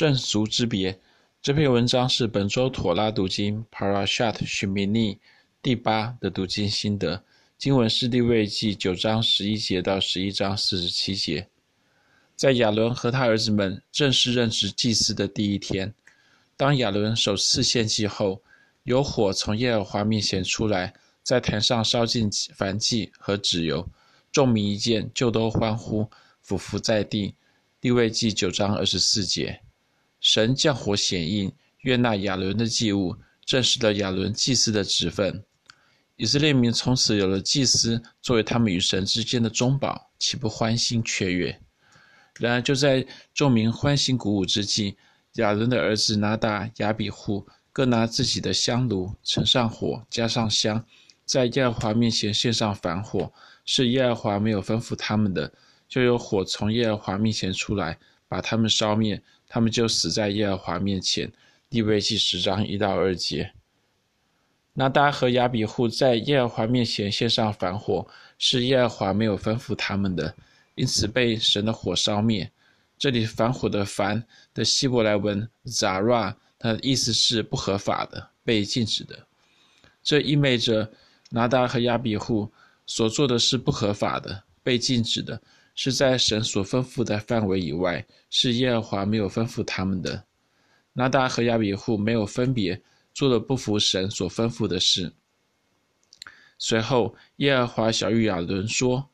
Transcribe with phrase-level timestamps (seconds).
[0.00, 0.98] 正俗之别。
[1.42, 5.18] 这篇文章是本周妥拉读经 Parashat Shemini
[5.60, 7.22] 第八的读经心得。
[7.58, 11.46] 经文是利未记九章十一节到十一章四十七节。
[12.34, 15.92] 在亚伦和他儿子们正式任职祭司的第一天，
[16.56, 18.40] 当亚伦首次献祭后，
[18.84, 23.86] 有火从耶和华面前出来，在坛上烧尽燔祭和脂油，
[24.32, 26.08] 众民一见就都欢呼，
[26.40, 27.34] 俯伏在地。
[27.82, 29.60] 利未记九章二十四节，
[30.20, 31.50] 神降火显应，
[31.80, 35.42] 悦纳亚伦的祭物，证实了亚伦祭司的职分。
[36.16, 41.58] 以色列民从此有了祭司作为他们与神之间的中保，岂不欢欣雀跃？
[42.38, 44.96] 然而，就在众民欢欣鼓舞之际，
[45.34, 50.84] 亚伦的儿子拿达、亚比户各拿自己的香炉，盛上火，加上香，
[51.24, 53.32] 在耶和华面前献上燔火，
[53.64, 55.50] 是耶和华没有吩咐他们的。
[55.88, 61.30] 就有火从耶和华面前出来，把他们烧灭，他们就死在耶和华面前。
[61.70, 63.52] 利未记十章一到二节。
[64.72, 68.06] 拿达和亚比户在耶和华面前献上燔火，
[68.38, 70.34] 是耶和华没有吩咐他们的，
[70.74, 72.50] 因此被神的火烧灭。
[72.98, 74.22] 这里燔火的燔
[74.54, 79.18] 的希伯来文 zara，它的意思是不合法的、被禁止的。
[80.02, 80.90] 这意味着
[81.30, 82.50] 拿达和亚比户
[82.86, 85.40] 所做的是不合法的、被禁止的。
[85.82, 90.22] 是在神所吩咐的范围以外，是耶和华没有吩咐他们的。
[90.92, 92.78] 拿达和亚比户没有分别
[93.14, 95.10] 做了不服神所吩咐的事。
[96.58, 99.08] 随后，耶和华小玉亚伦说：“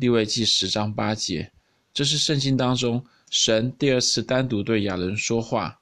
[0.00, 1.52] 利未记十章八节，
[1.92, 5.78] 这是圣经当中神第二次单独对亚伦说话。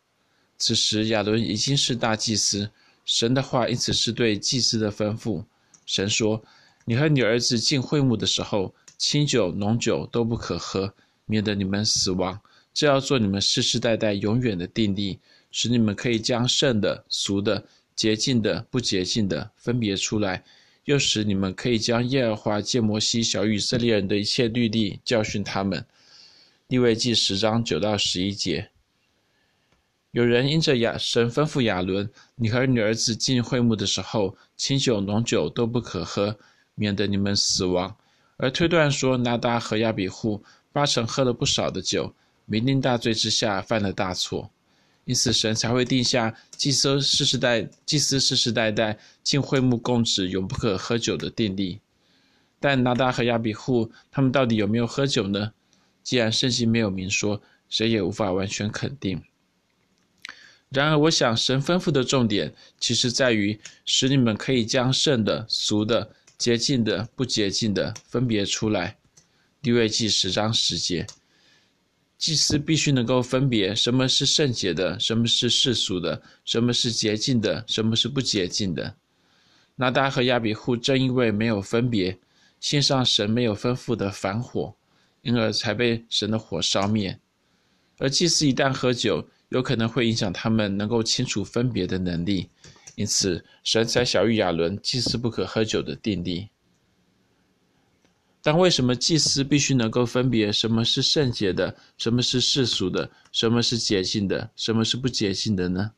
[0.58, 2.68] 此时亚伦已经是大祭司，
[3.04, 5.44] 神的话因此是对祭司的吩咐。
[5.84, 6.42] 神说
[6.84, 10.94] ：‘你和你儿子进会幕的时候。’”清酒、浓酒都不可喝，
[11.26, 12.40] 免得你们死亡。
[12.72, 15.18] 这要做你们世世代代永远的定例，
[15.50, 20.44] 使你们可以将圣的、俗的、洁净的、不洁净的分别出来，
[20.84, 25.84] 又使你们可以将耶和华借摩西小以色列人的一切律例教训他们。
[26.68, 28.70] 利未记十章九到十一节。
[30.10, 36.38] 有人因着亚神吩咐亚伦：“你和你儿子进会幕的时候，清酒、浓酒都不可喝，
[36.74, 37.94] 免得你们死亡。”
[38.38, 40.42] 而推断说，拿达和亚比户
[40.72, 42.14] 八成喝了不少的酒，
[42.50, 44.50] 酩酊大醉之下犯了大错，
[45.06, 51.80] 因此神才会定下祭司世世代祭司世世代代进会幕供职永不可喝酒的定例。
[52.60, 55.52] 但拿达和亚比户他们到底有没有喝酒呢？
[56.02, 59.22] 既然圣经没有明说，谁也无法完全肯定。
[60.68, 66.10] 然而，我想神吩咐的重点其实在于使你们可以将圣的、俗的。
[66.38, 68.96] 洁净的、不洁净的分别出来。
[69.62, 71.06] 利未记十章十节，
[72.18, 78.94] 祭司必须能够分别什么是圣洁的，什么是世俗的，什么是洁净的，什么是不洁净的。
[79.74, 82.16] 拿达和亚比户正因为没有分别，
[82.60, 84.74] 献上神没有吩咐的燔火，
[85.22, 87.18] 因而才被神的火烧灭。
[87.98, 92.48] 而祭司一旦喝酒，有可能会影响他们能够清楚分别的能力。
[92.96, 96.48] 因此，神才晓諭亚伦祭司不可喝酒的定例。
[98.42, 105.92] 但为什么祭司必须能够分别什么是圣洁的，什么是世俗的，什么是洁净的，什么是不洁净的呢？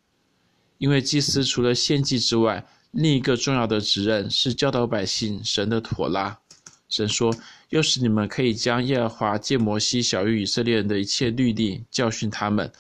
[0.78, 6.40] 因为祭司除了献祭之外，另一个重要的职任是教导百姓神的妥拉。
[6.88, 7.32] 神说
[7.68, 12.72] ：“又使你们可以将耶和华借摩西晓諭以色列人的一切律例教训他们。”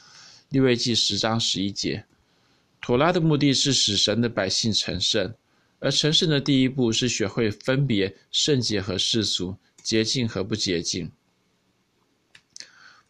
[0.48, 2.06] 利未记十章十一节。
[2.80, 5.34] 妥拉的目的是使神的百姓成圣，
[5.78, 11.10] 而成圣的第一步是学会分别圣洁和世俗、洁净和不洁净。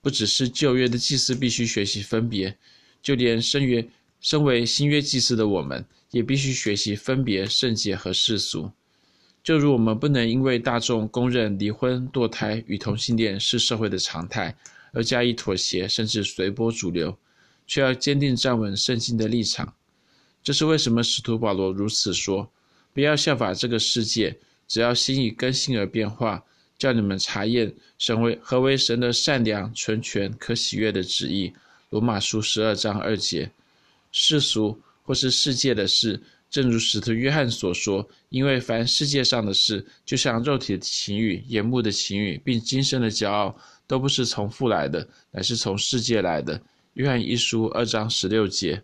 [0.01, 2.57] 不只是旧约的祭司必须学习分别，
[3.03, 3.87] 就连身约
[4.21, 8.71] 身为新约祭司的我们，也必须学习分别圣洁和世俗。
[9.43, 14.55] 就如我们不能因为大众公认离婚、堕胎与同性恋是社会的常态，
[14.93, 17.17] 而加以妥协，甚至随波逐流。
[17.69, 19.73] 却要坚定站稳圣经的立场，
[20.43, 22.51] 这是为什么使徒保罗如此说
[22.95, 24.37] ：“不要效法这个世界，
[24.67, 26.43] 只要心意更新而变化，
[26.79, 31.53] 叫你们查验神为何为神的善良、纯全、可喜悦的旨意。”
[31.91, 33.51] 罗马书十二章二节。
[34.11, 36.19] 世俗或是世界的事，
[36.51, 43.55] 正如使徒约翰所说：“因为凡世界上的事，就像肉体的情欲、眼目的情欲，并今生的骄傲，
[43.87, 46.59] 都不是从父来的，乃是从世界来的。”
[46.99, 48.83] 约翰一书二章十六节，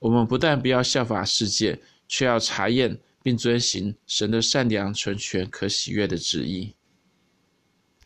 [0.00, 6.74] 我们不但不要效法世界，却要查验并遵行神的善良、纯全、可喜悦的旨意。